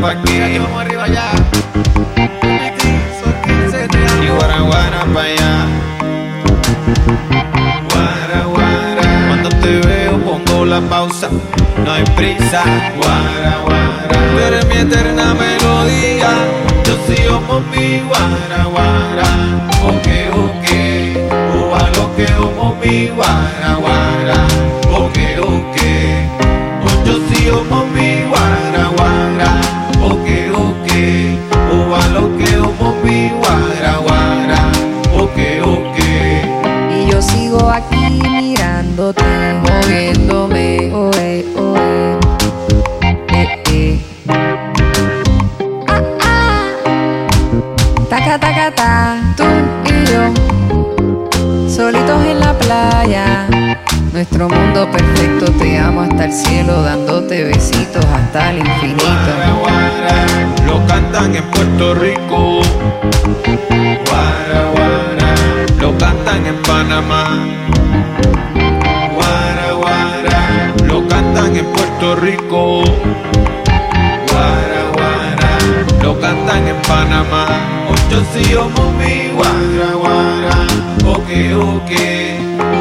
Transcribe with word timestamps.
pa' 0.00 0.10
aquí. 0.10 0.58
Vamos 0.58 0.80
arriba 0.80 1.06
ya. 1.08 1.30
Y 4.22 4.28
guara 4.28 4.60
guara 4.60 5.04
pa' 5.14 5.22
allá. 5.22 5.52
Guara 7.90 8.44
guara. 8.52 9.02
Cuando 9.28 9.48
te 9.48 9.80
veo 9.86 10.18
pongo 10.18 10.64
la 10.64 10.80
pausa. 10.80 11.28
No 11.84 11.92
hay 11.92 12.04
prisa. 12.16 12.62
Guara 12.96 13.58
guara. 13.64 14.16
Tú 14.32 14.38
eres 14.38 14.66
mi 14.66 14.76
eterna 14.76 15.34
melodía. 15.34 16.30
Yo 16.86 16.94
sigo 17.06 17.40
con 17.46 17.70
mi 17.70 18.00
guara 18.08 18.64
guara. 18.64 19.28
Ok, 19.84 20.06
ok. 20.44 20.68
Uva 21.60 21.82
lo 21.96 22.16
que 22.16 22.26
como 22.32 22.74
mi 22.76 23.08
guara 23.08 23.74
guara. 23.78 24.38
Ok, 24.92 25.18
Como 32.58 32.94
mi 33.02 33.30
guara 33.30 33.98
guara. 33.98 34.72
Ok, 35.14 35.38
ok. 35.64 35.98
Y 36.96 37.10
yo 37.10 37.22
sigo 37.22 37.70
aquí 37.70 38.10
mirándote, 38.22 39.22
moviéndome, 39.62 40.90
oe, 40.92 41.44
oe, 41.56 42.18
eh, 43.32 43.62
eh. 43.68 44.00
Ah, 45.88 46.02
ah. 46.22 46.68
Taca, 48.08 48.38
taca, 48.38 48.70
ta, 48.74 49.16
tú 49.36 49.44
y 49.86 50.04
yo, 50.10 50.22
solitos 51.68 52.24
en 52.24 52.40
la 52.40 52.52
playa. 52.58 53.46
Nuestro 54.12 54.48
mundo 54.48 54.90
perfecto, 54.90 55.52
te 55.52 55.78
amo 55.78 56.00
hasta 56.00 56.24
el 56.24 56.32
cielo, 56.32 56.82
dándote 56.82 57.44
besitos 57.44 58.04
hasta 58.06 58.50
el 58.50 58.58
infinito. 58.58 59.06
Lo 60.66 60.84
cantan 60.86 61.36
en 61.36 61.44
Puerto 61.50 61.94
Rico. 61.94 62.60
Panamá. 77.10 77.46
Ocho 77.90 78.22
sí, 78.32 78.54
omo 78.54 78.92
mi 78.92 79.30
guara, 79.34 79.94
guara. 79.98 80.56
Ok, 81.04 81.28
ok, 81.58 81.92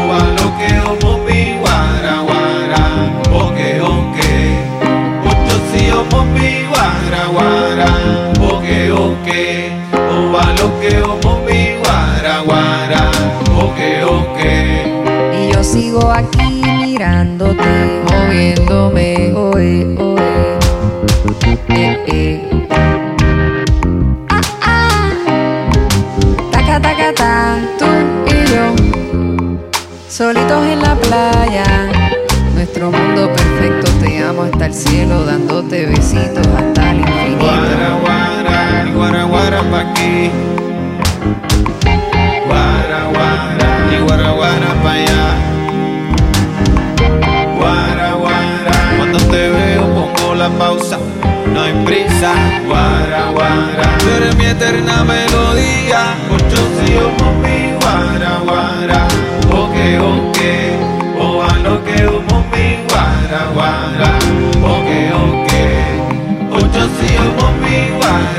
oba 0.00 0.18
lo 0.38 0.46
que 0.58 0.80
omo 0.80 1.18
mi 1.24 1.58
guara, 1.58 2.22
guara. 2.22 2.82
Ok, 3.30 3.58
ok. 3.82 4.18
Ocho 5.26 5.56
sí, 5.70 5.90
omo 5.90 6.24
mi 6.32 6.64
guara, 6.70 7.26
guara. 7.34 7.88
Ok, 8.40 8.66
ok, 8.96 9.28
oba 9.92 10.44
lo 10.58 10.80
que 10.80 11.02
omo 11.02 11.40
mi 11.46 11.74
guara, 11.82 12.40
guara. 12.46 13.10
Ok, 13.58 13.78
ok. 14.08 14.40
Y 15.38 15.52
yo 15.52 15.62
sigo 15.62 16.10
aquí 16.10 16.62
mirándote, 16.64 18.02
moviéndome, 18.10 19.32
oe, 19.34 19.86
oe, 19.98 20.58
hasta 34.64 34.66
el 34.66 34.74
cielo, 34.74 35.24
dándote 35.24 35.86
besitos 35.86 36.46
hasta 36.46 36.90
el 36.90 37.00
infinito. 37.00 37.44
Guara, 37.44 37.98
guara, 38.00 38.86
guara, 38.94 39.24
guara 39.24 39.62
pa' 39.70 39.80
aquí. 39.80 40.30
Guara, 42.46 43.04
guara, 43.12 44.00
guara, 44.06 44.30
guara 44.30 44.82
pa' 44.82 44.92
allá. 44.92 45.24
Guara, 47.58 48.14
guara, 48.14 48.96
cuando 48.96 49.18
te 49.18 49.48
veo 49.50 49.84
pongo 49.94 50.34
la 50.34 50.48
pausa. 50.50 50.98
No 51.52 51.60
hay 51.60 51.72
prisa, 51.84 52.32
guara, 52.66 53.30
guara. 53.32 53.98
Tú 53.98 54.08
eres 54.16 54.36
mi 54.36 54.46
eterna 54.46 55.04
melodía. 55.04 56.14
Omo 56.96 57.32
mi 57.42 57.73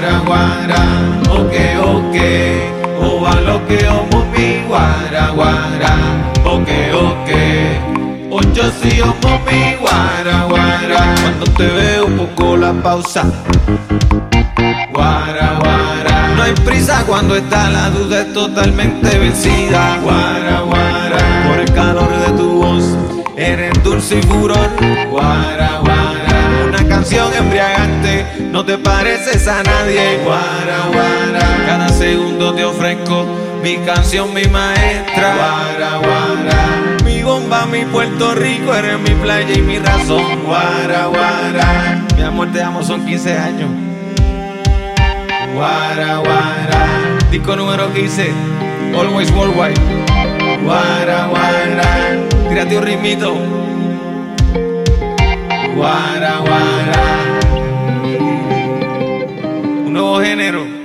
guara, 0.05 0.19
guara. 0.25 0.81
Ok, 1.29 1.53
ok. 1.83 2.17
Oa 3.01 3.41
lo 3.41 3.65
que 3.67 3.87
omo 3.87 4.25
mi 4.31 4.63
guara, 4.67 5.29
guara. 5.31 5.95
Ok, 6.43 6.69
ok. 6.93 7.29
Ocho 8.31 8.71
sí, 8.81 9.01
omo 9.01 9.39
mi 9.49 9.75
guara, 9.75 10.45
guara. 10.47 11.15
Cuando 11.21 11.45
te 11.57 11.67
veo 11.67 12.05
pongo 12.07 12.57
la 12.57 12.73
pausa. 12.73 13.23
Guara, 14.93 15.59
guara. 15.59 16.33
No 16.35 16.43
hay 16.43 16.53
prisa 16.53 17.03
cuando 17.07 17.35
está 17.35 17.69
la 17.69 17.89
duda 17.89 18.21
es 18.21 18.33
totalmente 18.33 19.17
vencida. 19.17 19.97
Guara, 20.03 20.61
guara. 20.61 21.17
Por 21.47 21.59
el 21.59 21.71
calor 21.73 22.11
de 22.19 22.37
tu 22.37 22.61
voz, 22.61 22.83
eres 23.35 23.83
dulce 23.83 24.19
y 24.19 24.21
furor. 24.23 24.64
No 28.65 28.71
te 28.71 28.77
pareces 28.77 29.47
a 29.47 29.63
nadie. 29.63 30.19
Guara, 30.23 30.87
guara. 30.91 31.65
Cada 31.65 31.89
segundo 31.89 32.53
te 32.53 32.63
ofrezco 32.63 33.25
mi 33.63 33.77
canción, 33.77 34.33
mi 34.33 34.45
maestra. 34.45 35.35
Guara, 35.35 35.97
guara. 35.97 36.95
Mi 37.03 37.23
bomba, 37.23 37.65
mi 37.65 37.85
Puerto 37.85 38.33
Rico, 38.35 38.73
eres 38.73 38.99
mi 38.99 39.15
playa 39.21 39.53
y 39.53 39.61
mi 39.61 39.79
razón. 39.79 40.43
Guara, 40.45 41.05
guara. 41.07 42.03
Mi 42.15 42.23
amor, 42.23 42.51
te 42.51 42.61
amo, 42.61 42.83
son 42.83 43.05
15 43.05 43.37
años. 43.37 43.69
Guara, 45.53 46.17
guara. 46.17 46.87
Disco 47.31 47.55
número 47.55 47.91
15. 47.93 48.31
Always 48.97 49.31
worldwide. 49.31 49.79
Guara, 50.63 51.27
guara. 51.27 52.49
Tírate 52.49 52.77
un 52.77 52.83
ritmito. 52.83 53.35
Guara, 55.75 56.37
guara 56.39 57.34
nuevo 59.95 60.19
género. 60.19 60.84